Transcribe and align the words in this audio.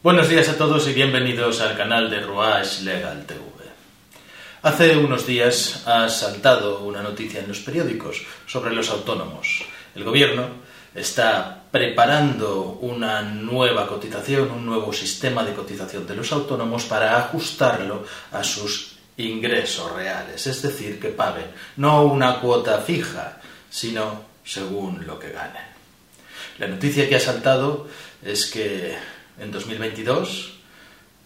Buenos 0.00 0.28
días 0.28 0.48
a 0.48 0.56
todos 0.56 0.86
y 0.86 0.92
bienvenidos 0.92 1.60
al 1.60 1.76
canal 1.76 2.08
de 2.08 2.20
Ruach 2.20 2.82
Legal 2.82 3.26
TV. 3.26 3.40
Hace 4.62 4.96
unos 4.96 5.26
días 5.26 5.82
ha 5.88 6.08
saltado 6.08 6.84
una 6.84 7.02
noticia 7.02 7.40
en 7.40 7.48
los 7.48 7.58
periódicos 7.58 8.24
sobre 8.46 8.72
los 8.72 8.90
autónomos. 8.90 9.64
El 9.96 10.04
gobierno 10.04 10.50
está 10.94 11.64
preparando 11.72 12.78
una 12.80 13.22
nueva 13.22 13.88
cotización, 13.88 14.52
un 14.52 14.66
nuevo 14.66 14.92
sistema 14.92 15.42
de 15.42 15.52
cotización 15.52 16.06
de 16.06 16.14
los 16.14 16.30
autónomos 16.30 16.84
para 16.84 17.18
ajustarlo 17.18 18.04
a 18.30 18.44
sus 18.44 18.98
ingresos 19.16 19.90
reales, 19.96 20.46
es 20.46 20.62
decir, 20.62 21.00
que 21.00 21.08
paguen 21.08 21.46
no 21.76 22.04
una 22.04 22.38
cuota 22.38 22.78
fija, 22.78 23.40
sino 23.68 24.22
según 24.44 25.04
lo 25.08 25.18
que 25.18 25.32
ganen. 25.32 25.66
La 26.60 26.68
noticia 26.68 27.08
que 27.08 27.16
ha 27.16 27.20
saltado 27.20 27.88
es 28.22 28.46
que 28.46 29.17
en 29.40 29.50
2022 29.52 30.58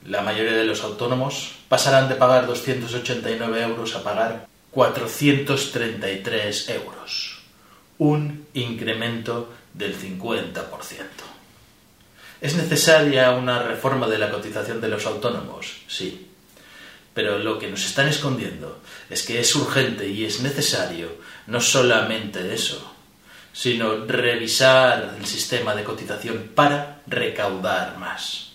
la 0.06 0.22
mayoría 0.22 0.54
de 0.54 0.64
los 0.64 0.82
autónomos 0.82 1.52
pasarán 1.68 2.08
de 2.08 2.16
pagar 2.16 2.46
289 2.46 3.62
euros 3.62 3.94
a 3.94 4.02
pagar 4.02 4.48
433 4.72 6.68
euros, 6.70 7.42
un 7.98 8.46
incremento 8.54 9.52
del 9.74 9.94
50%. 9.96 10.64
¿Es 12.40 12.56
necesaria 12.56 13.30
una 13.30 13.62
reforma 13.62 14.08
de 14.08 14.18
la 14.18 14.30
cotización 14.30 14.80
de 14.80 14.88
los 14.88 15.06
autónomos? 15.06 15.82
Sí. 15.86 16.28
Pero 17.14 17.38
lo 17.38 17.58
que 17.58 17.68
nos 17.68 17.84
están 17.84 18.08
escondiendo 18.08 18.80
es 19.08 19.22
que 19.22 19.38
es 19.38 19.54
urgente 19.54 20.08
y 20.08 20.24
es 20.24 20.40
necesario 20.40 21.18
no 21.46 21.60
solamente 21.60 22.52
eso, 22.52 22.92
sino 23.52 24.06
revisar 24.06 25.16
el 25.18 25.26
sistema 25.26 25.74
de 25.74 25.84
cotización 25.84 26.50
para 26.54 27.02
recaudar 27.06 27.98
más. 27.98 28.52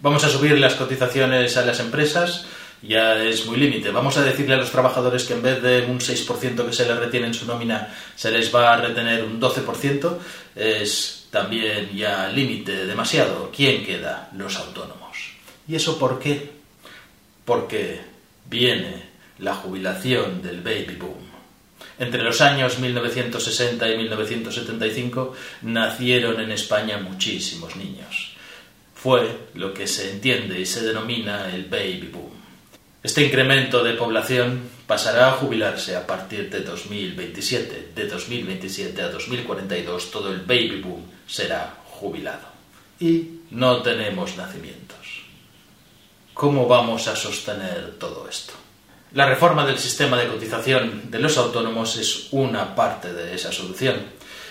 Vamos 0.00 0.24
a 0.24 0.28
subir 0.28 0.58
las 0.58 0.74
cotizaciones 0.74 1.56
a 1.56 1.64
las 1.64 1.80
empresas, 1.80 2.46
ya 2.82 3.22
es 3.22 3.46
muy 3.46 3.56
límite. 3.56 3.90
Vamos 3.90 4.16
a 4.16 4.22
decirle 4.22 4.54
a 4.54 4.58
los 4.58 4.70
trabajadores 4.70 5.24
que 5.24 5.34
en 5.34 5.42
vez 5.42 5.62
de 5.62 5.82
un 5.82 5.98
6% 5.98 6.66
que 6.66 6.72
se 6.72 6.86
les 6.86 6.96
retiene 6.96 7.28
en 7.28 7.34
su 7.34 7.46
nómina, 7.46 7.94
se 8.14 8.30
les 8.30 8.54
va 8.54 8.74
a 8.74 8.76
retener 8.76 9.24
un 9.24 9.40
12%, 9.40 10.18
es 10.54 11.26
también 11.30 11.90
ya 11.94 12.28
límite 12.28 12.86
demasiado. 12.86 13.50
¿Quién 13.54 13.84
queda? 13.84 14.30
Los 14.36 14.56
autónomos. 14.56 15.32
¿Y 15.68 15.74
eso 15.74 15.98
por 15.98 16.18
qué? 16.18 16.50
Porque 17.44 18.00
viene 18.44 19.06
la 19.38 19.54
jubilación 19.54 20.42
del 20.42 20.60
baby 20.60 20.96
boom. 20.98 21.25
Entre 21.98 22.22
los 22.22 22.40
años 22.40 22.78
1960 22.78 23.88
y 23.88 23.96
1975 23.96 25.34
nacieron 25.62 26.40
en 26.40 26.52
España 26.52 26.98
muchísimos 26.98 27.76
niños. 27.76 28.34
Fue 28.94 29.48
lo 29.54 29.72
que 29.72 29.86
se 29.86 30.10
entiende 30.10 30.60
y 30.60 30.66
se 30.66 30.84
denomina 30.84 31.54
el 31.54 31.64
baby 31.64 32.10
boom. 32.12 32.32
Este 33.02 33.24
incremento 33.24 33.84
de 33.84 33.94
población 33.94 34.68
pasará 34.86 35.28
a 35.28 35.32
jubilarse 35.32 35.96
a 35.96 36.06
partir 36.06 36.50
de 36.50 36.60
2027. 36.60 37.92
De 37.94 38.08
2027 38.08 39.00
a 39.00 39.08
2042 39.08 40.10
todo 40.10 40.32
el 40.32 40.40
baby 40.40 40.80
boom 40.82 41.02
será 41.26 41.76
jubilado. 41.84 42.48
Y 42.98 43.42
no 43.50 43.80
tenemos 43.82 44.36
nacimientos. 44.36 44.96
¿Cómo 46.34 46.66
vamos 46.66 47.08
a 47.08 47.16
sostener 47.16 47.94
todo 47.98 48.28
esto? 48.28 48.65
La 49.12 49.24
reforma 49.24 49.64
del 49.64 49.78
sistema 49.78 50.18
de 50.18 50.26
cotización 50.26 51.10
de 51.10 51.20
los 51.20 51.38
autónomos 51.38 51.96
es 51.96 52.28
una 52.32 52.74
parte 52.74 53.12
de 53.12 53.34
esa 53.34 53.52
solución 53.52 53.96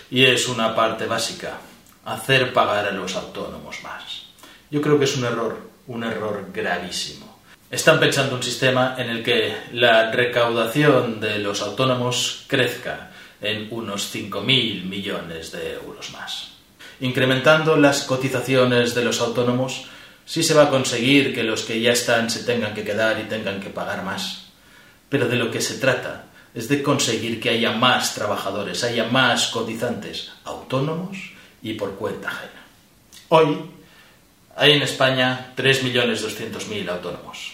y 0.09 0.23
es 0.23 0.47
una 0.47 0.73
parte 0.73 1.06
básica, 1.08 1.58
hacer 2.06 2.53
pagar 2.53 2.88
a 2.88 2.92
los 2.92 3.16
autónomos 3.16 3.84
más. 3.84 4.23
Yo 4.72 4.81
creo 4.81 4.97
que 4.97 5.06
es 5.06 5.17
un 5.17 5.25
error, 5.25 5.59
un 5.88 6.03
error 6.03 6.47
gravísimo. 6.53 7.40
Están 7.69 8.00
pensando 8.00 8.35
un 8.35 8.44
sistema 8.44 8.96
en 8.97 9.09
el 9.09 9.24
que 9.24 9.56
la 9.74 10.12
recaudación 10.12 11.19
de 11.19 11.40
los 11.40 11.62
autónomos 11.62 12.46
crezca 12.47 13.12
en 13.41 13.68
unos 13.72 14.16
5.000 14.16 14.85
millones 14.85 15.51
de 15.51 15.74
euros 15.74 16.12
más. 16.12 16.51
Incrementando 17.01 17.75
las 17.75 18.03
cotizaciones 18.03 18.96
de 18.96 19.03
los 19.03 19.19
autónomos, 19.19 19.88
sí 20.25 20.44
se 20.44 20.53
va 20.53 20.63
a 20.63 20.69
conseguir 20.69 21.35
que 21.35 21.44
los 21.44 21.63
que 21.63 21.81
ya 21.81 21.91
están 21.91 22.30
se 22.30 22.46
tengan 22.46 22.74
que 22.74 22.85
quedar 22.85 23.19
y 23.19 23.28
tengan 23.28 23.59
que 23.59 23.69
pagar 23.69 24.03
más 24.03 24.44
pero 25.16 25.30
de 25.30 25.38
lo 25.38 25.50
que 25.50 25.62
se 25.62 25.76
trata 25.76 26.26
es 26.53 26.68
de 26.68 26.84
conseguir 26.84 27.40
que 27.40 27.50
haya 27.50 27.72
más 27.72 28.16
trabajadores, 28.16 28.84
haya 28.84 29.06
más 29.06 29.48
cotizantes 29.48 30.30
autónomos 30.44 31.31
y 31.62 31.76
por 31.76 31.96
cuenta 31.96 32.28
ajena. 32.28 32.66
Hoy 33.30 33.62
hay 34.58 34.74
en 34.74 34.81
España 34.81 35.54
3.200.000 35.56 36.90
autónomos. 36.90 37.54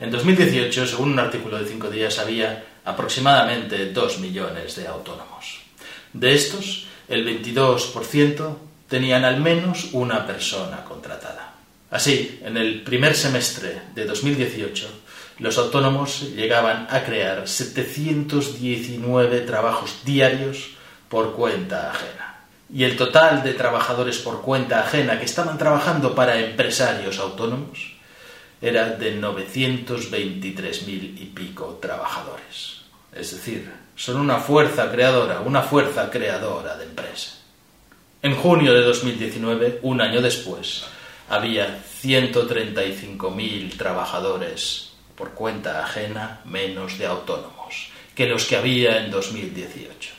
En 0.00 0.10
2018, 0.10 0.86
según 0.86 1.12
un 1.12 1.18
artículo 1.18 1.58
de 1.58 1.68
cinco 1.68 1.90
días, 1.90 2.18
había 2.18 2.64
aproximadamente 2.82 3.92
2 3.92 4.18
millones 4.20 4.76
de 4.76 4.88
autónomos. 4.88 5.60
De 6.14 6.32
estos, 6.32 6.86
el 7.10 7.28
22% 7.28 8.56
tenían 8.88 9.26
al 9.26 9.38
menos 9.38 9.90
una 9.92 10.26
persona 10.26 10.82
contratada. 10.82 11.56
Así, 11.90 12.40
en 12.42 12.56
el 12.56 12.80
primer 12.80 13.14
semestre 13.14 13.82
de 13.94 14.06
2018, 14.06 15.02
los 15.42 15.58
autónomos 15.58 16.22
llegaban 16.36 16.86
a 16.88 17.02
crear 17.02 17.48
719 17.48 19.40
trabajos 19.40 19.96
diarios 20.04 20.70
por 21.08 21.34
cuenta 21.34 21.90
ajena. 21.90 22.44
Y 22.72 22.84
el 22.84 22.96
total 22.96 23.42
de 23.42 23.54
trabajadores 23.54 24.18
por 24.18 24.40
cuenta 24.40 24.80
ajena 24.80 25.18
que 25.18 25.24
estaban 25.24 25.58
trabajando 25.58 26.14
para 26.14 26.38
empresarios 26.38 27.18
autónomos 27.18 27.96
era 28.60 28.90
de 28.90 29.20
923.000 29.20 30.86
y 30.86 31.32
pico 31.34 31.78
trabajadores. 31.82 32.82
Es 33.12 33.32
decir, 33.32 33.68
son 33.96 34.18
una 34.18 34.38
fuerza 34.38 34.92
creadora, 34.92 35.40
una 35.40 35.62
fuerza 35.62 36.08
creadora 36.08 36.76
de 36.76 36.84
empresa. 36.84 37.32
En 38.22 38.36
junio 38.36 38.72
de 38.72 38.82
2019, 38.82 39.80
un 39.82 40.00
año 40.00 40.22
después, 40.22 40.84
había 41.28 41.82
135.000 42.00 43.76
trabajadores 43.76 44.91
por 45.16 45.32
cuenta 45.32 45.84
ajena 45.84 46.40
menos 46.44 46.98
de 46.98 47.06
autónomos 47.06 47.92
que 48.14 48.26
los 48.26 48.44
que 48.44 48.56
había 48.56 48.98
en 49.04 49.10
2018. 49.10 50.10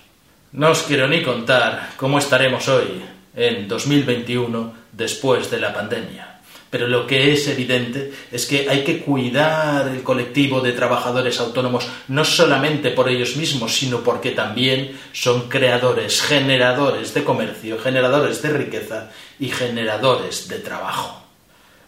No 0.53 0.71
os 0.71 0.83
quiero 0.83 1.07
ni 1.07 1.23
contar 1.23 1.93
cómo 1.97 2.19
estaremos 2.19 2.67
hoy, 2.67 3.01
en 3.35 3.67
2021, 3.67 4.73
después 4.91 5.49
de 5.49 5.59
la 5.59 5.73
pandemia. 5.73 6.39
Pero 6.69 6.87
lo 6.87 7.05
que 7.05 7.31
es 7.31 7.47
evidente 7.47 8.11
es 8.31 8.47
que 8.47 8.67
hay 8.67 8.83
que 8.83 8.99
cuidar 8.99 9.87
el 9.87 10.01
colectivo 10.01 10.59
de 10.59 10.71
trabajadores 10.71 11.39
autónomos 11.39 11.87
no 12.07 12.25
solamente 12.25 12.89
por 12.89 13.09
ellos 13.09 13.35
mismos, 13.35 13.75
sino 13.75 13.99
porque 13.99 14.31
también 14.31 14.99
son 15.11 15.49
creadores, 15.49 16.21
generadores 16.23 17.13
de 17.13 17.23
comercio, 17.23 17.79
generadores 17.79 18.41
de 18.41 18.49
riqueza 18.49 19.11
y 19.39 19.49
generadores 19.49 20.47
de 20.47 20.59
trabajo. 20.59 21.21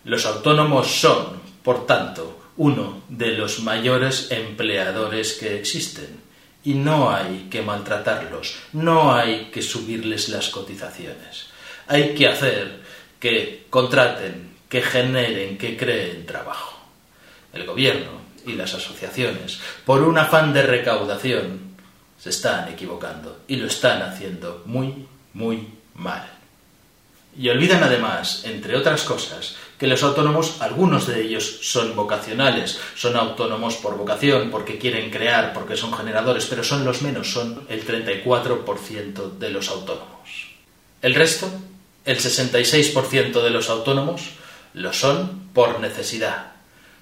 Los 0.03 0.27
autónomos 0.27 0.87
son, 0.87 1.41
por 1.63 1.87
tanto, 1.87 2.44
uno 2.57 3.03
de 3.09 3.31
los 3.31 3.59
mayores 3.59 4.31
empleadores 4.31 5.33
que 5.33 5.59
existen. 5.59 6.23
Y 6.63 6.73
no 6.73 7.11
hay 7.11 7.47
que 7.51 7.61
maltratarlos, 7.61 8.55
no 8.73 9.13
hay 9.13 9.51
que 9.51 9.61
subirles 9.61 10.29
las 10.29 10.49
cotizaciones. 10.49 11.47
Hay 11.87 12.15
que 12.15 12.27
hacer 12.27 12.79
que 13.19 13.65
contraten, 13.69 14.55
que 14.67 14.81
generen, 14.81 15.57
que 15.57 15.77
creen 15.77 16.25
trabajo. 16.25 16.79
El 17.53 17.65
gobierno 17.65 18.25
y 18.45 18.53
las 18.53 18.73
asociaciones, 18.73 19.59
por 19.85 20.01
un 20.01 20.17
afán 20.17 20.53
de 20.53 20.63
recaudación, 20.63 21.75
se 22.19 22.29
están 22.29 22.67
equivocando 22.69 23.41
y 23.47 23.57
lo 23.57 23.67
están 23.67 24.01
haciendo 24.01 24.63
muy, 24.65 25.07
muy 25.33 25.67
mal. 25.95 26.27
Y 27.37 27.49
olvidan 27.49 27.83
además, 27.83 28.43
entre 28.45 28.77
otras 28.77 29.03
cosas, 29.03 29.55
que 29.77 29.87
los 29.87 30.03
autónomos, 30.03 30.61
algunos 30.61 31.07
de 31.07 31.21
ellos 31.21 31.59
son 31.61 31.95
vocacionales, 31.95 32.79
son 32.95 33.17
autónomos 33.17 33.75
por 33.75 33.97
vocación, 33.97 34.49
porque 34.49 34.77
quieren 34.77 35.11
crear, 35.11 35.53
porque 35.53 35.75
son 35.75 35.93
generadores, 35.93 36.45
pero 36.45 36.63
son 36.63 36.85
los 36.85 37.01
menos, 37.01 37.31
son 37.31 37.65
el 37.67 37.85
34% 37.85 39.37
de 39.37 39.49
los 39.49 39.69
autónomos. 39.69 40.47
El 41.01 41.13
resto, 41.13 41.49
el 42.05 42.17
66% 42.17 43.43
de 43.43 43.49
los 43.49 43.69
autónomos, 43.69 44.31
lo 44.73 44.93
son 44.93 45.49
por 45.53 45.79
necesidad, 45.79 46.53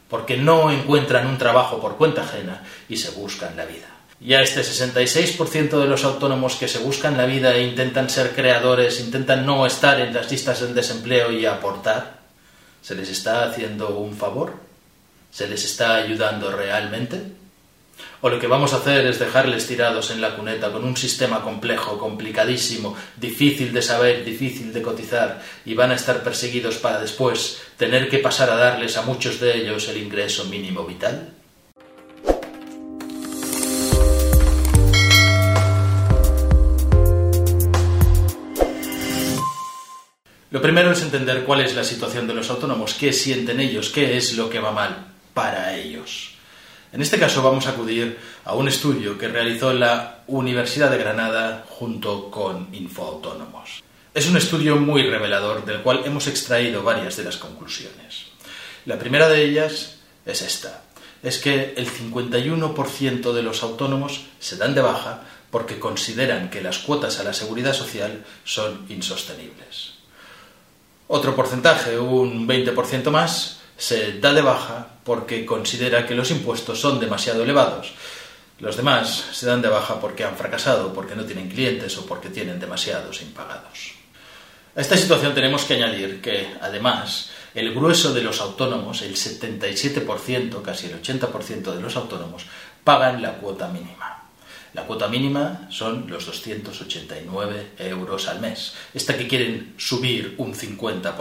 porque 0.10 0.38
no 0.38 0.72
encuentran 0.72 1.28
un 1.28 1.38
trabajo 1.38 1.80
por 1.80 1.98
cuenta 1.98 2.24
ajena 2.24 2.64
y 2.90 2.98
se 2.98 3.12
buscan 3.12 3.56
la 3.56 3.66
vida. 3.66 3.88
Y 4.20 4.34
a 4.34 4.42
este 4.42 4.62
66% 4.62 5.82
de 5.82 5.88
los 5.88 6.06
autónomos 6.06 6.56
que 6.56 6.68
se 6.68 6.80
buscan 6.80 7.18
la 7.18 7.26
vida 7.26 7.54
e 7.56 7.64
intentan 7.64 8.10
ser 8.10 8.34
creadores, 8.34 9.00
intentan 9.00 9.46
no 9.46 9.66
estar 9.66 10.00
en 10.00 10.14
las 10.14 10.32
listas 10.32 10.62
del 10.62 10.74
desempleo 10.74 11.32
y 11.32 11.46
aportar, 11.46 12.23
¿Se 12.84 12.94
les 12.94 13.10
está 13.10 13.46
haciendo 13.46 13.98
un 13.98 14.16
favor? 14.16 14.54
¿Se 15.32 15.48
les 15.48 15.66
está 15.66 15.96
ayudando 15.96 16.52
realmente? 16.52 17.44
o 18.22 18.30
lo 18.30 18.40
que 18.40 18.48
vamos 18.48 18.74
a 18.74 18.78
hacer 18.78 19.06
es 19.06 19.20
dejarles 19.20 19.68
tirados 19.68 20.10
en 20.10 20.22
la 20.22 20.36
cuneta 20.36 20.72
con 20.72 20.84
un 20.84 20.96
sistema 20.96 21.42
complejo, 21.42 21.98
complicadísimo, 21.98 22.96
difícil 23.18 23.74
de 23.74 23.82
saber, 23.82 24.24
difícil 24.24 24.72
de 24.72 24.82
cotizar, 24.82 25.42
y 25.66 25.74
van 25.74 25.92
a 25.92 25.96
estar 25.96 26.24
perseguidos 26.24 26.78
para 26.78 27.02
después 27.02 27.62
tener 27.78 28.10
que 28.10 28.20
pasar 28.20 28.50
a 28.50 28.56
darles 28.56 28.96
a 28.98 29.02
muchos 29.02 29.40
de 29.40 29.58
ellos 29.58 29.90
el 29.90 29.98
ingreso 29.98 30.46
mínimo 30.46 30.86
vital? 30.86 31.34
Lo 40.54 40.62
primero 40.62 40.92
es 40.92 41.02
entender 41.02 41.46
cuál 41.46 41.62
es 41.62 41.74
la 41.74 41.84
situación 41.84 42.28
de 42.28 42.36
los 42.36 42.48
autónomos, 42.52 42.94
qué 42.94 43.12
sienten 43.12 43.60
ellos, 43.60 43.90
qué 43.90 44.18
es 44.18 44.38
lo 44.38 44.52
que 44.52 44.60
va 44.60 44.72
mal 44.72 45.08
para 45.34 45.76
ellos. 45.76 46.36
En 46.92 47.02
este 47.02 47.18
caso 47.18 47.42
vamos 47.42 47.66
a 47.66 47.72
acudir 47.72 48.20
a 48.46 48.54
un 48.54 48.68
estudio 48.68 49.18
que 49.18 49.28
realizó 49.28 49.74
la 49.74 50.20
Universidad 50.28 50.92
de 50.92 51.00
Granada 51.00 51.66
junto 51.68 52.30
con 52.30 52.68
Infoautónomos. 52.72 53.82
Es 54.14 54.28
un 54.28 54.38
estudio 54.38 54.76
muy 54.76 55.02
revelador 55.02 55.66
del 55.66 55.82
cual 55.82 56.04
hemos 56.06 56.28
extraído 56.28 56.84
varias 56.84 57.18
de 57.18 57.24
las 57.24 57.38
conclusiones. 57.38 58.26
La 58.86 59.00
primera 59.00 59.28
de 59.30 59.44
ellas 59.44 59.96
es 60.24 60.44
esta, 60.44 60.84
es 61.24 61.40
que 61.40 61.74
el 61.76 61.88
51% 61.90 63.34
de 63.34 63.42
los 63.42 63.64
autónomos 63.64 64.26
se 64.40 64.58
dan 64.58 64.76
de 64.76 64.82
baja 64.82 65.24
porque 65.50 65.80
consideran 65.80 66.52
que 66.52 66.62
las 66.62 66.78
cuotas 66.78 67.20
a 67.20 67.24
la 67.24 67.34
seguridad 67.34 67.74
social 67.74 68.24
son 68.44 68.86
insostenibles. 68.90 69.93
Otro 71.08 71.36
porcentaje, 71.36 72.00
un 72.00 72.48
20% 72.48 73.10
más, 73.12 73.60
se 73.78 74.20
da 74.20 74.34
de 74.34 74.42
baja 74.42 74.88
porque 75.04 75.46
considera 75.46 76.06
que 76.06 76.16
los 76.16 76.32
impuestos 76.32 76.80
son 76.80 77.00
demasiado 77.00 77.44
elevados. 77.44 77.94
Los 78.60 78.78
demás 78.78 79.26
se 79.34 79.46
dan 79.46 79.62
de 79.62 79.68
baja 79.68 80.00
porque 80.00 80.24
han 80.24 80.38
fracasado, 80.38 80.94
porque 80.94 81.16
no 81.16 81.26
tienen 81.26 81.50
clientes 81.50 81.98
o 81.98 82.06
porque 82.06 82.30
tienen 82.30 82.60
demasiados 82.60 83.22
impagados. 83.22 83.94
A 84.76 84.82
esta 84.82 84.98
situación 84.98 85.36
tenemos 85.36 85.66
que 85.66 85.76
añadir 85.76 86.22
que, 86.22 86.56
además, 86.62 87.30
el 87.54 87.74
grueso 87.74 88.14
de 88.14 88.24
los 88.24 88.42
autónomos, 88.42 89.02
el 89.02 89.16
77%, 89.16 90.62
casi 90.62 90.88
el 90.88 91.02
80% 91.02 91.76
de 91.76 91.82
los 91.82 91.96
autónomos, 91.96 92.46
pagan 92.84 93.22
la 93.22 93.34
cuota 93.34 93.68
mínima. 93.68 94.23
La 94.74 94.86
cuota 94.86 95.08
mínima 95.08 95.68
son 95.70 96.10
los 96.10 96.26
289 96.26 97.74
euros 97.78 98.28
al 98.28 98.40
mes. 98.40 98.74
Esta 98.94 99.16
que 99.18 99.28
quieren 99.28 99.76
subir 99.78 100.36
un 100.38 100.54
50%. 100.54 101.14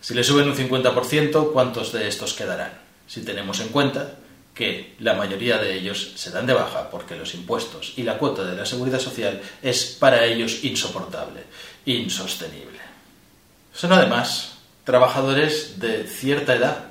Si 0.00 0.14
le 0.14 0.22
suben 0.22 0.48
un 0.48 0.54
50%, 0.54 1.52
¿cuántos 1.52 1.92
de 1.92 2.06
estos 2.06 2.34
quedarán? 2.34 2.72
Si 3.06 3.22
tenemos 3.22 3.60
en 3.60 3.68
cuenta 3.68 4.16
que 4.54 4.94
la 4.98 5.14
mayoría 5.14 5.58
de 5.58 5.74
ellos 5.74 6.12
se 6.16 6.30
dan 6.30 6.46
de 6.46 6.52
baja 6.52 6.90
porque 6.90 7.16
los 7.16 7.34
impuestos 7.34 7.94
y 7.96 8.02
la 8.02 8.18
cuota 8.18 8.44
de 8.44 8.56
la 8.56 8.66
seguridad 8.66 8.98
social 8.98 9.40
es 9.62 9.96
para 9.98 10.24
ellos 10.24 10.64
insoportable, 10.64 11.44
insostenible. 11.86 12.80
Son 13.72 13.92
además 13.92 14.58
trabajadores 14.84 15.78
de 15.78 16.04
cierta 16.04 16.56
edad, 16.56 16.84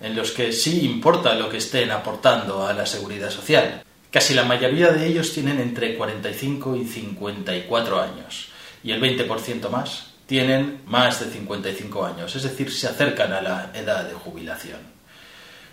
en 0.00 0.16
los 0.16 0.32
que 0.32 0.52
sí 0.52 0.84
importa 0.84 1.34
lo 1.34 1.48
que 1.48 1.58
estén 1.58 1.90
aportando 1.90 2.66
a 2.66 2.72
la 2.72 2.84
seguridad 2.84 3.30
social. 3.30 3.84
Casi 4.14 4.32
la 4.32 4.44
mayoría 4.44 4.92
de 4.92 5.08
ellos 5.08 5.32
tienen 5.32 5.58
entre 5.58 5.96
45 5.96 6.76
y 6.76 6.84
54 6.84 8.00
años 8.00 8.46
y 8.84 8.92
el 8.92 9.02
20% 9.02 9.68
más 9.70 10.12
tienen 10.24 10.82
más 10.86 11.18
de 11.18 11.32
55 11.32 12.06
años, 12.06 12.36
es 12.36 12.44
decir, 12.44 12.72
se 12.72 12.86
acercan 12.86 13.32
a 13.32 13.42
la 13.42 13.72
edad 13.74 14.04
de 14.04 14.14
jubilación. 14.14 14.78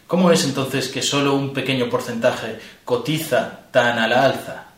¿Cómo 0.07 0.31
es 0.31 0.43
entonces 0.43 0.87
que 0.87 1.03
solo 1.03 1.35
un 1.35 1.53
pequeño 1.53 1.87
porcentaje 1.87 2.57
cotiza 2.83 3.67
tan 3.69 3.99
a 3.99 4.07
la 4.07 4.25
alza? 4.25 4.69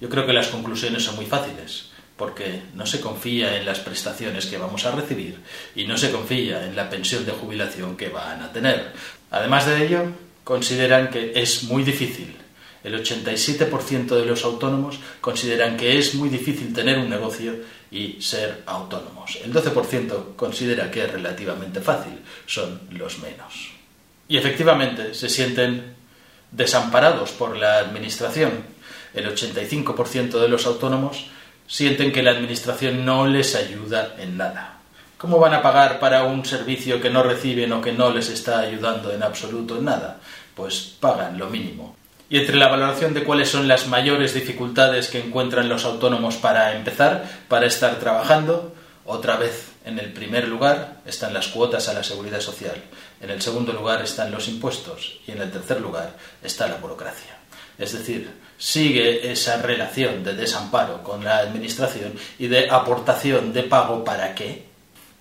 Yo 0.00 0.08
creo 0.08 0.24
que 0.24 0.32
las 0.32 0.46
conclusiones 0.46 1.02
son 1.02 1.16
muy 1.16 1.26
fáciles, 1.26 1.90
porque 2.16 2.62
no 2.74 2.86
se 2.86 3.00
confía 3.00 3.56
en 3.56 3.66
las 3.66 3.80
prestaciones 3.80 4.46
que 4.46 4.56
vamos 4.56 4.86
a 4.86 4.92
recibir 4.92 5.40
y 5.74 5.84
no 5.84 5.96
se 5.96 6.12
confía 6.12 6.64
en 6.64 6.76
la 6.76 6.88
pensión 6.88 7.26
de 7.26 7.32
jubilación 7.32 7.96
que 7.96 8.08
van 8.08 8.40
a 8.40 8.52
tener. 8.52 8.92
Además 9.32 9.66
de 9.66 9.84
ello, 9.84 10.04
consideran 10.44 11.10
que 11.10 11.32
es 11.34 11.64
muy 11.64 11.82
difícil 11.82 12.36
el 12.82 12.94
87% 13.02 14.06
de 14.08 14.24
los 14.24 14.44
autónomos 14.44 14.98
consideran 15.20 15.76
que 15.76 15.98
es 15.98 16.14
muy 16.14 16.28
difícil 16.28 16.72
tener 16.72 16.98
un 16.98 17.10
negocio 17.10 17.54
y 17.90 18.20
ser 18.22 18.62
autónomos. 18.66 19.38
El 19.44 19.52
12% 19.52 20.36
considera 20.36 20.90
que 20.90 21.04
es 21.04 21.12
relativamente 21.12 21.80
fácil, 21.80 22.20
son 22.46 22.80
los 22.92 23.18
menos. 23.18 23.72
Y 24.28 24.36
efectivamente 24.36 25.12
se 25.14 25.28
sienten 25.28 25.94
desamparados 26.50 27.32
por 27.32 27.56
la 27.56 27.78
Administración. 27.78 28.64
El 29.12 29.28
85% 29.34 30.40
de 30.40 30.48
los 30.48 30.66
autónomos 30.66 31.26
sienten 31.66 32.12
que 32.12 32.22
la 32.22 32.30
Administración 32.30 33.04
no 33.04 33.26
les 33.26 33.54
ayuda 33.56 34.14
en 34.18 34.36
nada. 34.36 34.78
¿Cómo 35.18 35.38
van 35.38 35.52
a 35.52 35.62
pagar 35.62 36.00
para 36.00 36.24
un 36.24 36.46
servicio 36.46 37.00
que 37.00 37.10
no 37.10 37.22
reciben 37.22 37.72
o 37.72 37.82
que 37.82 37.92
no 37.92 38.10
les 38.10 38.30
está 38.30 38.60
ayudando 38.60 39.12
en 39.12 39.22
absoluto 39.22 39.76
en 39.76 39.84
nada? 39.84 40.18
Pues 40.54 40.96
pagan 40.98 41.38
lo 41.38 41.50
mínimo 41.50 41.99
y 42.30 42.38
entre 42.38 42.56
la 42.56 42.68
valoración 42.68 43.12
de 43.12 43.24
cuáles 43.24 43.50
son 43.50 43.66
las 43.66 43.88
mayores 43.88 44.32
dificultades 44.32 45.08
que 45.08 45.18
encuentran 45.18 45.68
los 45.68 45.84
autónomos 45.84 46.36
para 46.36 46.76
empezar, 46.76 47.28
para 47.48 47.66
estar 47.66 47.98
trabajando, 47.98 48.72
otra 49.04 49.36
vez 49.36 49.72
en 49.84 49.98
el 49.98 50.12
primer 50.12 50.46
lugar 50.46 51.00
están 51.04 51.34
las 51.34 51.48
cuotas 51.48 51.88
a 51.88 51.92
la 51.92 52.04
seguridad 52.04 52.40
social, 52.40 52.76
en 53.20 53.30
el 53.30 53.42
segundo 53.42 53.72
lugar 53.72 54.00
están 54.02 54.30
los 54.30 54.46
impuestos 54.46 55.18
y 55.26 55.32
en 55.32 55.42
el 55.42 55.50
tercer 55.50 55.80
lugar 55.80 56.16
está 56.40 56.68
la 56.68 56.76
burocracia. 56.76 57.36
Es 57.76 57.92
decir, 57.94 58.30
sigue 58.56 59.32
esa 59.32 59.60
relación 59.60 60.22
de 60.22 60.34
desamparo 60.34 61.02
con 61.02 61.24
la 61.24 61.38
administración 61.38 62.12
y 62.38 62.46
de 62.46 62.70
aportación 62.70 63.52
de 63.52 63.64
pago 63.64 64.04
para 64.04 64.36
qué. 64.36 64.66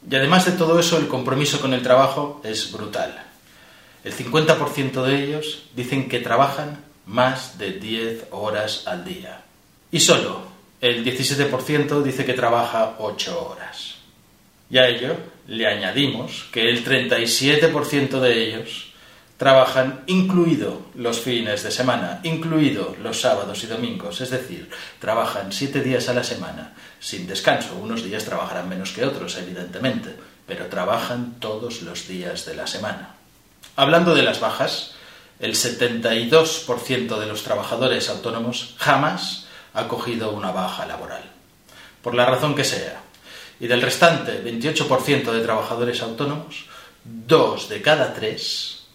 Y 0.07 0.15
además 0.15 0.45
de 0.45 0.51
todo 0.51 0.77
eso, 0.79 0.97
el 0.97 1.07
compromiso 1.07 1.59
con 1.59 1.73
el 1.73 1.81
trabajo 1.81 2.41
es 2.43 2.71
brutal. 2.71 3.23
El 4.03 4.13
50% 4.13 5.03
de 5.03 5.23
ellos 5.23 5.63
dicen 5.73 6.07
que 6.07 6.19
trabajan 6.19 6.88
más 7.09 7.57
de 7.57 7.73
10 7.73 8.27
horas 8.31 8.83
al 8.85 9.03
día. 9.03 9.41
Y 9.91 9.99
solo 9.99 10.43
el 10.79 11.03
17% 11.03 12.03
dice 12.03 12.23
que 12.23 12.33
trabaja 12.33 12.95
8 12.99 13.49
horas. 13.49 13.95
Y 14.69 14.77
a 14.77 14.87
ello 14.87 15.17
le 15.47 15.65
añadimos 15.65 16.47
que 16.51 16.69
el 16.69 16.85
37% 16.85 18.19
de 18.19 18.43
ellos 18.43 18.93
trabajan 19.37 20.03
incluido 20.05 20.83
los 20.95 21.19
fines 21.19 21.63
de 21.63 21.71
semana, 21.71 22.19
incluido 22.23 22.95
los 23.01 23.21
sábados 23.21 23.63
y 23.63 23.67
domingos, 23.67 24.21
es 24.21 24.29
decir, 24.29 24.69
trabajan 24.99 25.51
7 25.51 25.81
días 25.81 26.09
a 26.09 26.13
la 26.13 26.23
semana, 26.23 26.73
sin 26.99 27.25
descanso. 27.25 27.75
Unos 27.81 28.03
días 28.03 28.25
trabajarán 28.25 28.69
menos 28.69 28.91
que 28.91 29.05
otros, 29.05 29.35
evidentemente, 29.37 30.13
pero 30.45 30.67
trabajan 30.67 31.39
todos 31.39 31.81
los 31.81 32.07
días 32.07 32.45
de 32.45 32.55
la 32.55 32.67
semana. 32.67 33.15
Hablando 33.75 34.13
de 34.13 34.23
las 34.23 34.39
bajas, 34.39 34.93
el 35.39 35.55
72% 35.55 37.17
de 37.17 37.25
los 37.25 37.43
trabajadores 37.43 38.09
autónomos 38.09 38.75
jamás 38.77 39.47
ha 39.73 39.87
cogido 39.87 40.31
una 40.31 40.51
baja 40.51 40.85
laboral, 40.85 41.23
por 42.01 42.15
la 42.15 42.25
razón 42.25 42.55
que 42.55 42.63
sea. 42.63 43.01
Y 43.59 43.67
del 43.67 43.81
restante 43.81 44.43
28% 44.43 45.31
de 45.31 45.41
trabajadores 45.41 46.01
autónomos, 46.01 46.65
dos 47.03 47.69
de 47.69 47.81
cada 47.81 48.13
tres 48.13 48.85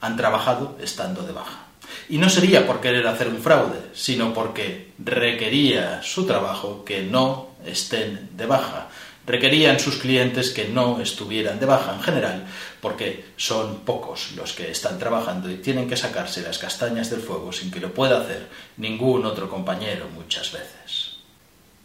han 0.00 0.16
trabajado 0.16 0.76
estando 0.80 1.22
de 1.22 1.32
baja. 1.32 1.66
Y 2.08 2.18
no 2.18 2.28
sería 2.28 2.66
por 2.66 2.80
querer 2.80 3.06
hacer 3.06 3.28
un 3.28 3.42
fraude, 3.42 3.90
sino 3.94 4.32
porque 4.32 4.92
requería 4.98 6.02
su 6.02 6.26
trabajo 6.26 6.84
que 6.84 7.02
no 7.02 7.48
estén 7.64 8.30
de 8.36 8.46
baja 8.46 8.88
requerían 9.28 9.78
sus 9.78 9.98
clientes 9.98 10.50
que 10.50 10.66
no 10.68 11.00
estuvieran 11.00 11.60
de 11.60 11.66
baja 11.66 11.94
en 11.94 12.02
general, 12.02 12.46
porque 12.80 13.26
son 13.36 13.80
pocos 13.80 14.32
los 14.36 14.54
que 14.54 14.70
están 14.70 14.98
trabajando 14.98 15.50
y 15.50 15.56
tienen 15.56 15.86
que 15.86 15.98
sacarse 15.98 16.40
las 16.40 16.56
castañas 16.56 17.10
del 17.10 17.20
fuego 17.20 17.52
sin 17.52 17.70
que 17.70 17.78
lo 17.78 17.92
pueda 17.92 18.22
hacer 18.22 18.48
ningún 18.78 19.26
otro 19.26 19.50
compañero 19.50 20.06
muchas 20.14 20.50
veces. 20.50 21.16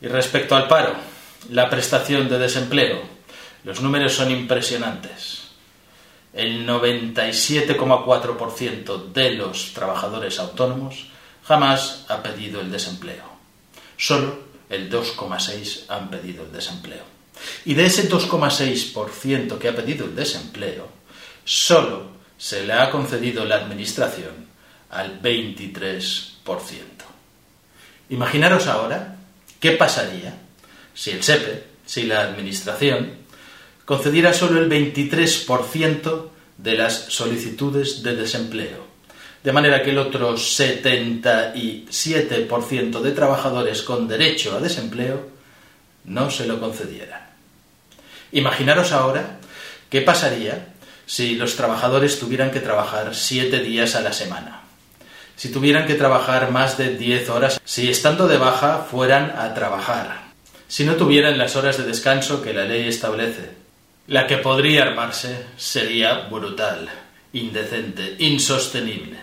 Y 0.02 0.08
respecto 0.08 0.56
al 0.56 0.70
paro, 0.70 0.96
la 1.50 1.70
prestación 1.70 2.30
de 2.30 2.40
desempleo, 2.40 3.02
los 3.66 3.82
números 3.82 4.14
son 4.14 4.32
impresionantes. 4.32 5.50
El 6.34 6.66
97,4% 6.66 9.12
de 9.12 9.32
los 9.32 9.74
trabajadores 9.74 10.40
autónomos 10.40 11.08
jamás 11.44 12.06
ha 12.08 12.24
pedido 12.24 12.62
el 12.62 12.72
desempleo. 12.72 13.26
Solo 13.98 14.38
el 14.70 14.90
2,6% 14.90 15.90
han 15.90 16.10
pedido 16.10 16.46
el 16.46 16.54
desempleo. 16.54 17.12
Y 17.66 17.74
de 17.74 17.86
ese 17.86 18.10
2,6% 18.10 19.58
que 19.58 19.70
ha 19.70 19.76
pedido 19.76 20.06
el 20.06 20.16
desempleo, 20.16 20.88
solo 21.44 22.14
se 22.38 22.66
le 22.66 22.74
ha 22.74 22.90
concedido 22.90 23.46
la 23.46 23.56
administración 23.56 24.48
al 24.90 25.22
23%. 25.22 26.34
Imaginaros 28.10 28.68
ahora 28.68 29.18
qué 29.60 29.72
pasaría 29.72 30.38
si 30.94 31.12
el 31.12 31.24
SEPE, 31.24 31.64
si 31.86 32.04
la 32.04 32.22
administración, 32.22 33.24
concediera 33.86 34.34
solo 34.34 34.60
el 34.60 34.70
23% 34.70 36.30
de 36.58 36.78
las 36.78 37.06
solicitudes 37.10 38.04
de 38.04 38.16
desempleo. 38.16 38.94
de 39.44 39.52
manera 39.52 39.84
que 39.84 39.92
el 39.92 39.98
otro 39.98 40.36
77% 40.36 43.02
de 43.02 43.12
trabajadores 43.12 43.82
con 43.82 44.08
derecho 44.08 44.56
a 44.56 44.62
desempleo 44.62 45.34
no 46.06 46.30
se 46.30 46.46
lo 46.46 46.60
concedieran. 46.60 47.22
Imaginaros 48.32 48.92
ahora 48.92 49.40
qué 49.90 50.02
pasaría 50.02 50.68
si 51.06 51.36
los 51.36 51.56
trabajadores 51.56 52.20
tuvieran 52.20 52.52
que 52.52 52.60
trabajar 52.60 53.14
siete 53.14 53.60
días 53.60 53.96
a 53.96 54.02
la 54.02 54.14
semana, 54.14 54.62
si 55.36 55.52
tuvieran 55.52 55.86
que 55.86 55.96
trabajar 55.96 56.52
más 56.52 56.78
de 56.78 56.96
10 56.96 57.30
horas, 57.30 57.62
si 57.64 57.90
estando 57.90 58.28
de 58.28 58.38
baja 58.38 58.88
fueran 58.90 59.34
a 59.38 59.54
trabajar, 59.54 60.24
si 60.68 60.86
no 60.86 60.96
tuvieran 60.96 61.38
las 61.38 61.56
horas 61.56 61.78
de 61.78 61.84
descanso 61.84 62.42
que 62.42 62.54
la 62.54 62.66
ley 62.66 62.88
establece. 62.88 63.64
La 64.08 64.28
que 64.28 64.38
podría 64.38 64.84
armarse 64.84 65.46
sería 65.56 66.28
brutal, 66.28 66.90
indecente, 67.32 68.16
insostenible. 68.20 69.18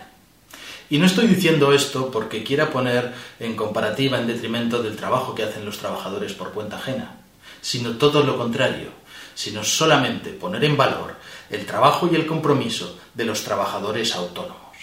Y 0.91 0.97
no 0.97 1.05
estoy 1.05 1.27
diciendo 1.27 1.71
esto 1.71 2.11
porque 2.11 2.43
quiera 2.43 2.69
poner 2.69 3.13
en 3.39 3.55
comparativa 3.55 4.19
en 4.19 4.27
detrimento 4.27 4.83
del 4.83 4.97
trabajo 4.97 5.33
que 5.33 5.43
hacen 5.43 5.63
los 5.63 5.77
trabajadores 5.77 6.33
por 6.33 6.51
cuenta 6.51 6.75
ajena, 6.75 7.15
sino 7.61 7.91
todo 7.91 8.23
lo 8.23 8.37
contrario, 8.37 8.89
sino 9.33 9.63
solamente 9.63 10.31
poner 10.31 10.65
en 10.65 10.75
valor 10.75 11.15
el 11.49 11.65
trabajo 11.65 12.09
y 12.11 12.15
el 12.15 12.27
compromiso 12.27 12.99
de 13.13 13.23
los 13.23 13.45
trabajadores 13.45 14.15
autónomos, 14.15 14.75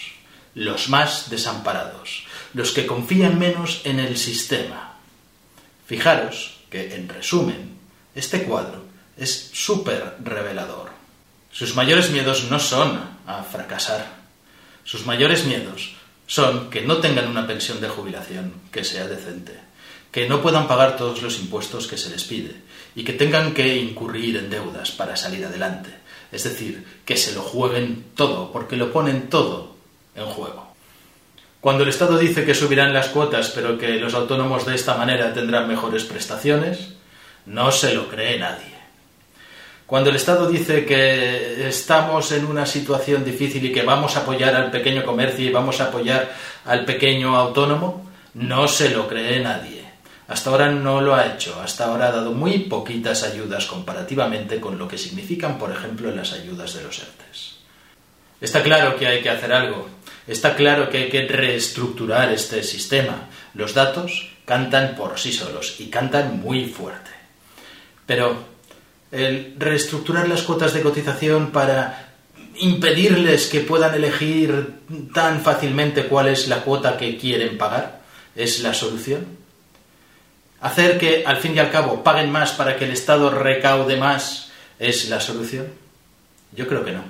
los 0.54 0.88
más 0.88 1.28
desamparados, 1.28 2.24
los 2.54 2.72
que 2.72 2.86
confían 2.86 3.38
menos 3.38 3.82
en 3.84 4.00
el 4.00 4.16
sistema. 4.16 4.94
Fijaros 5.84 6.56
que, 6.70 6.94
en 6.94 7.06
resumen, 7.10 7.76
este 8.14 8.44
cuadro 8.44 8.82
es 9.18 9.50
súper 9.52 10.16
revelador. 10.24 10.88
Sus 11.52 11.76
mayores 11.76 12.10
miedos 12.10 12.50
no 12.50 12.58
son 12.58 12.98
a 13.26 13.42
fracasar. 13.42 14.16
Sus 14.84 15.04
mayores 15.04 15.44
miedos 15.44 15.97
son 16.28 16.68
que 16.68 16.82
no 16.82 16.98
tengan 16.98 17.26
una 17.26 17.46
pensión 17.46 17.80
de 17.80 17.88
jubilación 17.88 18.52
que 18.70 18.84
sea 18.84 19.08
decente, 19.08 19.54
que 20.12 20.28
no 20.28 20.42
puedan 20.42 20.68
pagar 20.68 20.96
todos 20.96 21.22
los 21.22 21.40
impuestos 21.40 21.88
que 21.88 21.96
se 21.96 22.10
les 22.10 22.22
pide 22.22 22.54
y 22.94 23.02
que 23.02 23.14
tengan 23.14 23.54
que 23.54 23.78
incurrir 23.78 24.36
en 24.36 24.50
deudas 24.50 24.90
para 24.92 25.16
salir 25.16 25.44
adelante. 25.46 25.90
Es 26.30 26.44
decir, 26.44 26.84
que 27.06 27.16
se 27.16 27.32
lo 27.32 27.40
jueguen 27.40 28.04
todo, 28.14 28.52
porque 28.52 28.76
lo 28.76 28.92
ponen 28.92 29.30
todo 29.30 29.74
en 30.14 30.26
juego. 30.26 30.68
Cuando 31.62 31.82
el 31.82 31.88
Estado 31.88 32.18
dice 32.18 32.44
que 32.44 32.54
subirán 32.54 32.92
las 32.92 33.08
cuotas, 33.08 33.50
pero 33.54 33.78
que 33.78 33.98
los 33.98 34.12
autónomos 34.12 34.66
de 34.66 34.74
esta 34.74 34.96
manera 34.96 35.32
tendrán 35.32 35.66
mejores 35.66 36.04
prestaciones, 36.04 36.90
no 37.46 37.72
se 37.72 37.94
lo 37.94 38.08
cree 38.08 38.38
nadie. 38.38 38.77
Cuando 39.88 40.10
el 40.10 40.16
Estado 40.16 40.50
dice 40.50 40.84
que 40.84 41.66
estamos 41.66 42.30
en 42.32 42.44
una 42.44 42.66
situación 42.66 43.24
difícil 43.24 43.64
y 43.64 43.72
que 43.72 43.80
vamos 43.80 44.16
a 44.16 44.20
apoyar 44.20 44.54
al 44.54 44.70
pequeño 44.70 45.02
comercio 45.02 45.46
y 45.46 45.50
vamos 45.50 45.80
a 45.80 45.84
apoyar 45.84 46.30
al 46.66 46.84
pequeño 46.84 47.34
autónomo, 47.34 48.06
no 48.34 48.68
se 48.68 48.90
lo 48.90 49.08
cree 49.08 49.40
nadie. 49.40 49.82
Hasta 50.28 50.50
ahora 50.50 50.70
no 50.70 51.00
lo 51.00 51.14
ha 51.14 51.32
hecho, 51.32 51.58
hasta 51.62 51.86
ahora 51.86 52.08
ha 52.08 52.12
dado 52.12 52.32
muy 52.32 52.58
poquitas 52.58 53.22
ayudas 53.22 53.64
comparativamente 53.64 54.60
con 54.60 54.76
lo 54.76 54.86
que 54.86 54.98
significan, 54.98 55.56
por 55.56 55.72
ejemplo, 55.72 56.14
las 56.14 56.34
ayudas 56.34 56.74
de 56.74 56.82
los 56.82 56.98
ERTES. 56.98 57.56
Está 58.42 58.62
claro 58.62 58.94
que 58.94 59.06
hay 59.06 59.22
que 59.22 59.30
hacer 59.30 59.54
algo, 59.54 59.88
está 60.26 60.54
claro 60.54 60.90
que 60.90 60.98
hay 60.98 61.08
que 61.08 61.26
reestructurar 61.26 62.30
este 62.30 62.62
sistema. 62.62 63.30
Los 63.54 63.72
datos 63.72 64.32
cantan 64.44 64.96
por 64.96 65.18
sí 65.18 65.32
solos 65.32 65.76
y 65.78 65.88
cantan 65.88 66.40
muy 66.42 66.66
fuerte. 66.66 67.10
Pero 68.04 68.57
el 69.10 69.54
reestructurar 69.58 70.28
las 70.28 70.42
cuotas 70.42 70.74
de 70.74 70.82
cotización 70.82 71.50
para 71.50 72.12
impedirles 72.56 73.46
que 73.46 73.60
puedan 73.60 73.94
elegir 73.94 74.80
tan 75.14 75.40
fácilmente 75.40 76.06
cuál 76.06 76.28
es 76.28 76.48
la 76.48 76.62
cuota 76.62 76.96
que 76.96 77.16
quieren 77.16 77.56
pagar? 77.56 78.00
¿Es 78.34 78.60
la 78.60 78.74
solución? 78.74 79.26
¿Hacer 80.60 80.98
que 80.98 81.24
al 81.24 81.36
fin 81.36 81.54
y 81.54 81.60
al 81.60 81.70
cabo 81.70 82.02
paguen 82.02 82.30
más 82.30 82.52
para 82.52 82.76
que 82.76 82.84
el 82.84 82.90
Estado 82.90 83.30
recaude 83.30 83.96
más 83.96 84.50
es 84.78 85.08
la 85.08 85.20
solución? 85.20 85.68
Yo 86.52 86.66
creo 86.66 86.84
que 86.84 86.92
no. 86.92 87.04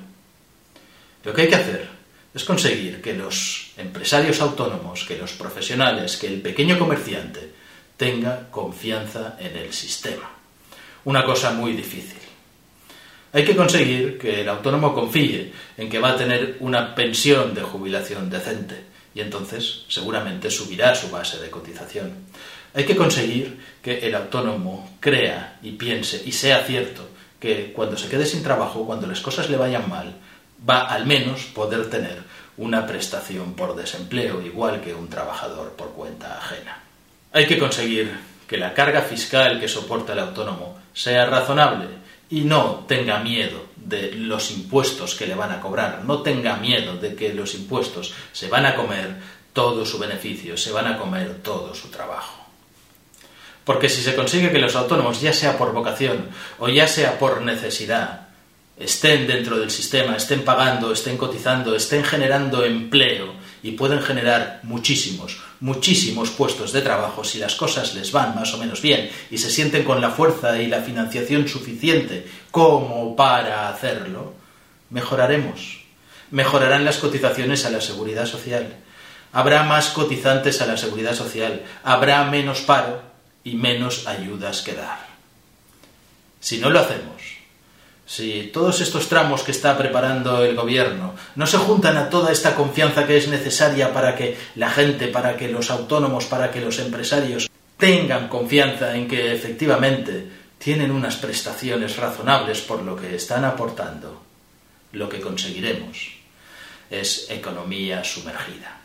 Lo 1.24 1.32
que 1.32 1.42
hay 1.42 1.48
que 1.48 1.56
hacer 1.56 1.88
es 2.34 2.44
conseguir 2.44 3.00
que 3.00 3.14
los 3.14 3.72
empresarios 3.76 4.40
autónomos, 4.40 5.04
que 5.04 5.16
los 5.16 5.32
profesionales, 5.32 6.16
que 6.16 6.26
el 6.26 6.40
pequeño 6.42 6.78
comerciante 6.78 7.52
tenga 7.96 8.50
confianza 8.50 9.36
en 9.40 9.56
el 9.56 9.72
sistema 9.72 10.37
una 11.04 11.24
cosa 11.24 11.52
muy 11.52 11.72
difícil. 11.72 12.18
Hay 13.32 13.44
que 13.44 13.56
conseguir 13.56 14.18
que 14.18 14.40
el 14.40 14.48
autónomo 14.48 14.94
confíe 14.94 15.52
en 15.76 15.90
que 15.90 15.98
va 15.98 16.10
a 16.10 16.16
tener 16.16 16.56
una 16.60 16.94
pensión 16.94 17.54
de 17.54 17.62
jubilación 17.62 18.30
decente 18.30 18.84
y 19.14 19.20
entonces 19.20 19.84
seguramente 19.88 20.50
subirá 20.50 20.94
su 20.94 21.10
base 21.10 21.38
de 21.38 21.50
cotización. 21.50 22.12
Hay 22.74 22.84
que 22.84 22.96
conseguir 22.96 23.58
que 23.82 23.98
el 24.06 24.14
autónomo 24.14 24.96
crea 25.00 25.58
y 25.62 25.72
piense 25.72 26.22
y 26.24 26.32
sea 26.32 26.64
cierto 26.64 27.08
que 27.38 27.72
cuando 27.72 27.96
se 27.96 28.08
quede 28.08 28.26
sin 28.26 28.42
trabajo, 28.42 28.86
cuando 28.86 29.06
las 29.06 29.20
cosas 29.20 29.50
le 29.50 29.56
vayan 29.56 29.88
mal, 29.88 30.16
va 30.68 30.80
al 30.80 31.06
menos 31.06 31.44
poder 31.46 31.88
tener 31.90 32.22
una 32.56 32.86
prestación 32.86 33.54
por 33.54 33.76
desempleo 33.76 34.42
igual 34.42 34.80
que 34.80 34.94
un 34.94 35.08
trabajador 35.08 35.72
por 35.72 35.92
cuenta 35.92 36.38
ajena. 36.38 36.82
Hay 37.32 37.46
que 37.46 37.58
conseguir 37.58 38.18
que 38.48 38.56
la 38.56 38.74
carga 38.74 39.02
fiscal 39.02 39.60
que 39.60 39.68
soporta 39.68 40.14
el 40.14 40.18
autónomo 40.20 40.78
sea 40.98 41.26
razonable 41.26 41.86
y 42.28 42.40
no 42.40 42.84
tenga 42.88 43.20
miedo 43.20 43.68
de 43.76 44.12
los 44.12 44.50
impuestos 44.50 45.14
que 45.14 45.28
le 45.28 45.36
van 45.36 45.52
a 45.52 45.60
cobrar, 45.60 46.04
no 46.04 46.22
tenga 46.22 46.56
miedo 46.56 46.96
de 46.96 47.14
que 47.14 47.32
los 47.32 47.54
impuestos 47.54 48.12
se 48.32 48.48
van 48.48 48.66
a 48.66 48.74
comer 48.74 49.14
todo 49.52 49.86
su 49.86 49.98
beneficio, 49.98 50.56
se 50.56 50.72
van 50.72 50.88
a 50.88 50.98
comer 50.98 51.36
todo 51.42 51.72
su 51.72 51.88
trabajo. 51.88 52.44
Porque 53.64 53.88
si 53.88 54.02
se 54.02 54.16
consigue 54.16 54.50
que 54.50 54.58
los 54.58 54.74
autónomos, 54.74 55.20
ya 55.20 55.32
sea 55.32 55.56
por 55.56 55.72
vocación 55.72 56.28
o 56.58 56.68
ya 56.68 56.88
sea 56.88 57.18
por 57.18 57.42
necesidad, 57.42 58.28
estén 58.76 59.28
dentro 59.28 59.56
del 59.56 59.70
sistema, 59.70 60.16
estén 60.16 60.44
pagando, 60.44 60.92
estén 60.92 61.16
cotizando, 61.16 61.76
estén 61.76 62.02
generando 62.02 62.64
empleo 62.64 63.34
y 63.62 63.72
pueden 63.72 64.00
generar 64.00 64.60
muchísimos, 64.62 65.38
muchísimos 65.60 66.30
puestos 66.30 66.72
de 66.72 66.82
trabajo 66.82 67.24
si 67.24 67.38
las 67.38 67.54
cosas 67.54 67.94
les 67.94 68.12
van 68.12 68.34
más 68.34 68.54
o 68.54 68.58
menos 68.58 68.82
bien 68.82 69.10
y 69.30 69.38
se 69.38 69.50
sienten 69.50 69.84
con 69.84 70.00
la 70.00 70.10
fuerza 70.10 70.60
y 70.60 70.66
la 70.66 70.82
financiación 70.82 71.48
suficiente 71.48 72.26
como 72.50 73.16
para 73.16 73.68
hacerlo, 73.68 74.34
mejoraremos. 74.90 75.80
Mejorarán 76.30 76.84
las 76.84 76.98
cotizaciones 76.98 77.64
a 77.64 77.70
la 77.70 77.80
seguridad 77.80 78.26
social. 78.26 78.76
Habrá 79.32 79.62
más 79.62 79.88
cotizantes 79.88 80.60
a 80.60 80.66
la 80.66 80.76
seguridad 80.76 81.14
social. 81.14 81.62
Habrá 81.84 82.24
menos 82.24 82.60
paro 82.60 83.02
y 83.44 83.54
menos 83.54 84.06
ayudas 84.06 84.62
que 84.62 84.74
dar. 84.74 85.06
Si 86.40 86.58
no 86.58 86.70
lo 86.70 86.80
hacemos, 86.80 87.37
si 88.08 88.50
todos 88.54 88.80
estos 88.80 89.06
tramos 89.06 89.42
que 89.42 89.52
está 89.52 89.76
preparando 89.76 90.42
el 90.42 90.56
gobierno 90.56 91.14
no 91.36 91.46
se 91.46 91.58
juntan 91.58 91.98
a 91.98 92.08
toda 92.08 92.32
esta 92.32 92.54
confianza 92.54 93.06
que 93.06 93.18
es 93.18 93.28
necesaria 93.28 93.92
para 93.92 94.16
que 94.16 94.34
la 94.56 94.70
gente, 94.70 95.08
para 95.08 95.36
que 95.36 95.48
los 95.48 95.70
autónomos, 95.70 96.24
para 96.24 96.50
que 96.50 96.62
los 96.62 96.78
empresarios 96.78 97.50
tengan 97.76 98.28
confianza 98.28 98.96
en 98.96 99.06
que 99.06 99.34
efectivamente 99.34 100.26
tienen 100.56 100.90
unas 100.90 101.16
prestaciones 101.16 101.98
razonables 101.98 102.62
por 102.62 102.82
lo 102.82 102.96
que 102.96 103.14
están 103.14 103.44
aportando, 103.44 104.22
lo 104.92 105.06
que 105.06 105.20
conseguiremos 105.20 106.12
es 106.90 107.30
economía 107.30 108.02
sumergida. 108.04 108.80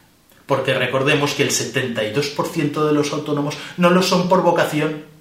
Porque 0.46 0.74
recordemos 0.74 1.34
que 1.34 1.44
el 1.44 1.51
72% 1.51 2.86
de 2.86 2.94
los 2.94 3.13
autónomos 3.13 3.58
no 3.77 3.89
lo 3.89 4.03
son 4.03 4.27
por 4.27 4.42
vocación, 4.44 5.12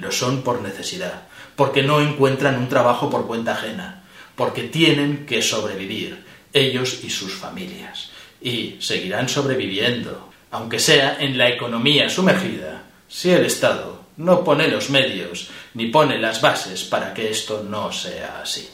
lo 0.00 0.10
son 0.10 0.42
por 0.42 0.60
necesidad 0.62 1.30
porque 1.60 1.82
no 1.82 2.00
encuentran 2.00 2.56
un 2.56 2.70
trabajo 2.70 3.10
por 3.10 3.26
cuenta 3.26 3.52
ajena, 3.52 4.04
porque 4.34 4.62
tienen 4.62 5.26
que 5.26 5.42
sobrevivir, 5.42 6.24
ellos 6.54 7.04
y 7.04 7.10
sus 7.10 7.34
familias, 7.34 8.12
y 8.40 8.76
seguirán 8.80 9.28
sobreviviendo, 9.28 10.30
aunque 10.52 10.78
sea 10.78 11.18
en 11.20 11.36
la 11.36 11.50
economía 11.50 12.08
sumergida, 12.08 12.84
si 13.06 13.30
el 13.32 13.44
Estado 13.44 14.06
no 14.16 14.42
pone 14.42 14.68
los 14.68 14.88
medios 14.88 15.50
ni 15.74 15.88
pone 15.88 16.18
las 16.18 16.40
bases 16.40 16.82
para 16.84 17.12
que 17.12 17.28
esto 17.28 17.62
no 17.62 17.92
sea 17.92 18.40
así. 18.42 18.66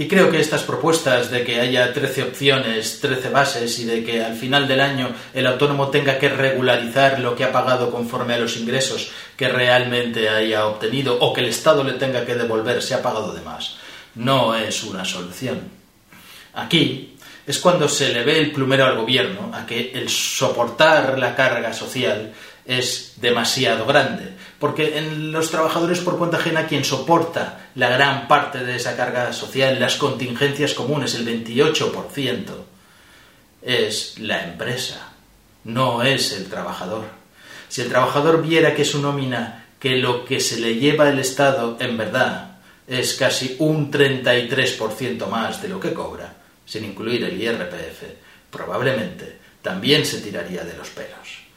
Y 0.00 0.06
creo 0.06 0.30
que 0.30 0.38
estas 0.38 0.62
propuestas 0.62 1.28
de 1.28 1.42
que 1.42 1.58
haya 1.58 1.92
13 1.92 2.22
opciones, 2.22 3.00
13 3.00 3.30
bases 3.30 3.80
y 3.80 3.84
de 3.84 4.04
que 4.04 4.22
al 4.22 4.36
final 4.36 4.68
del 4.68 4.80
año 4.80 5.12
el 5.34 5.44
autónomo 5.44 5.88
tenga 5.88 6.20
que 6.20 6.28
regularizar 6.28 7.18
lo 7.18 7.34
que 7.34 7.42
ha 7.42 7.50
pagado 7.50 7.90
conforme 7.90 8.34
a 8.34 8.38
los 8.38 8.56
ingresos 8.56 9.10
que 9.36 9.48
realmente 9.48 10.28
haya 10.28 10.66
obtenido 10.66 11.18
o 11.18 11.32
que 11.32 11.40
el 11.40 11.48
Estado 11.48 11.82
le 11.82 11.94
tenga 11.94 12.24
que 12.24 12.36
devolver 12.36 12.80
si 12.80 12.94
ha 12.94 13.02
pagado 13.02 13.32
de 13.32 13.40
más, 13.40 13.76
no 14.14 14.54
es 14.54 14.84
una 14.84 15.04
solución. 15.04 15.62
Aquí 16.54 17.16
es 17.44 17.58
cuando 17.58 17.88
se 17.88 18.12
le 18.12 18.22
ve 18.22 18.38
el 18.38 18.52
plumero 18.52 18.84
al 18.86 18.98
gobierno 18.98 19.50
a 19.52 19.66
que 19.66 19.90
el 19.92 20.08
soportar 20.08 21.18
la 21.18 21.34
carga 21.34 21.72
social 21.72 22.32
es 22.68 23.14
demasiado 23.16 23.86
grande, 23.86 24.34
porque 24.58 24.98
en 24.98 25.32
los 25.32 25.50
trabajadores 25.50 26.00
por 26.00 26.18
cuenta 26.18 26.36
ajena 26.36 26.66
quien 26.66 26.84
soporta 26.84 27.70
la 27.74 27.88
gran 27.88 28.28
parte 28.28 28.62
de 28.62 28.76
esa 28.76 28.94
carga 28.94 29.32
social, 29.32 29.80
las 29.80 29.96
contingencias 29.96 30.74
comunes, 30.74 31.14
el 31.14 31.26
28%, 31.26 32.44
es 33.62 34.18
la 34.18 34.44
empresa, 34.44 35.12
no 35.64 36.02
es 36.02 36.32
el 36.32 36.50
trabajador. 36.50 37.06
Si 37.68 37.80
el 37.80 37.88
trabajador 37.88 38.42
viera 38.42 38.74
que 38.74 38.84
su 38.84 39.00
nómina, 39.00 39.64
que 39.80 39.96
lo 39.96 40.26
que 40.26 40.38
se 40.38 40.60
le 40.60 40.74
lleva 40.74 41.08
el 41.08 41.18
Estado 41.18 41.78
en 41.80 41.96
verdad 41.96 42.58
es 42.86 43.14
casi 43.14 43.56
un 43.60 43.90
33% 43.90 45.26
más 45.26 45.62
de 45.62 45.68
lo 45.68 45.80
que 45.80 45.94
cobra, 45.94 46.34
sin 46.66 46.84
incluir 46.84 47.24
el 47.24 47.40
IRPF, 47.40 48.02
probablemente 48.50 49.38
también 49.62 50.04
se 50.04 50.20
tiraría 50.20 50.64
de 50.64 50.76
los 50.76 50.90
pelos. 50.90 51.47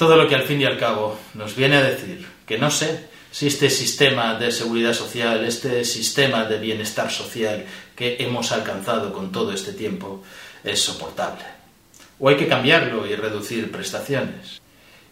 Todo 0.00 0.16
lo 0.16 0.26
que 0.26 0.34
al 0.34 0.44
fin 0.44 0.62
y 0.62 0.64
al 0.64 0.78
cabo 0.78 1.18
nos 1.34 1.54
viene 1.54 1.76
a 1.76 1.82
decir 1.82 2.26
que 2.46 2.56
no 2.56 2.70
sé 2.70 3.10
si 3.30 3.48
este 3.48 3.68
sistema 3.68 4.32
de 4.32 4.50
seguridad 4.50 4.94
social, 4.94 5.44
este 5.44 5.84
sistema 5.84 6.44
de 6.44 6.58
bienestar 6.58 7.10
social 7.10 7.66
que 7.94 8.16
hemos 8.18 8.50
alcanzado 8.50 9.12
con 9.12 9.30
todo 9.30 9.52
este 9.52 9.74
tiempo 9.74 10.22
es 10.64 10.80
soportable. 10.80 11.44
O 12.18 12.30
hay 12.30 12.38
que 12.38 12.48
cambiarlo 12.48 13.06
y 13.06 13.14
reducir 13.14 13.70
prestaciones. 13.70 14.62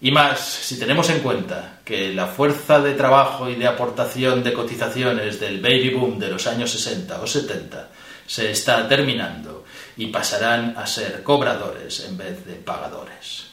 Y 0.00 0.10
más, 0.10 0.40
si 0.40 0.78
tenemos 0.78 1.10
en 1.10 1.20
cuenta 1.20 1.80
que 1.84 2.14
la 2.14 2.28
fuerza 2.28 2.80
de 2.80 2.94
trabajo 2.94 3.50
y 3.50 3.56
de 3.56 3.66
aportación 3.66 4.42
de 4.42 4.54
cotizaciones 4.54 5.38
del 5.38 5.60
baby 5.60 5.90
boom 5.90 6.18
de 6.18 6.30
los 6.30 6.46
años 6.46 6.70
60 6.70 7.20
o 7.20 7.26
70 7.26 7.90
se 8.26 8.50
está 8.50 8.88
terminando 8.88 9.66
y 9.98 10.06
pasarán 10.06 10.74
a 10.78 10.86
ser 10.86 11.22
cobradores 11.22 12.06
en 12.08 12.16
vez 12.16 12.46
de 12.46 12.54
pagadores. 12.54 13.47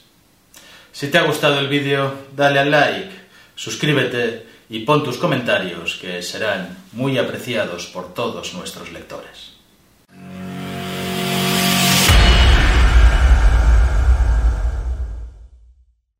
Si 0.95 1.09
te 1.09 1.17
ha 1.17 1.23
gustado 1.23 1.59
el 1.59 1.67
vídeo, 1.67 2.09
dale 2.33 2.57
al 2.57 2.71
like, 2.71 3.11
suscríbete 3.53 4.47
y 4.69 4.85
pon 4.85 5.03
tus 5.03 5.17
comentarios 5.17 5.97
que 5.99 6.21
serán 6.21 6.85
muy 6.93 7.17
apreciados 7.17 7.87
por 7.87 8.13
todos 8.13 8.53
nuestros 8.53 8.93
lectores. 8.93 9.54